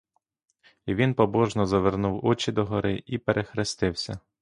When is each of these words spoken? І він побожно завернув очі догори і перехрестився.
І 0.85 0.95
він 0.95 1.13
побожно 1.13 1.65
завернув 1.65 2.25
очі 2.25 2.51
догори 2.51 3.03
і 3.05 3.17
перехрестився. 3.17 4.19